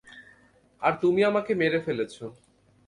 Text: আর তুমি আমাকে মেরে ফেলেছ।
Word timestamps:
আর 0.81 0.93
তুমি 1.01 1.21
আমাকে 1.23 1.51
মেরে 1.55 1.79
ফেলেছ। 1.79 2.15